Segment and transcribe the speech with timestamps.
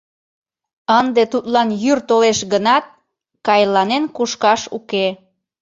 [0.99, 2.85] Ынде тудлан йӱр толеш гынат,
[3.47, 5.05] кайланен кушкаш уке.